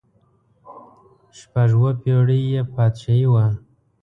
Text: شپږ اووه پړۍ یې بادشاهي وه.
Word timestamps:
شپږ 1.39 1.69
اووه 1.77 1.91
پړۍ 2.01 2.41
یې 2.53 2.61
بادشاهي 2.73 3.25
وه. 3.31 3.45